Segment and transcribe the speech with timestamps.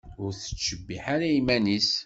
[0.23, 1.89] Ur tettcebbiḥ ara iman-is.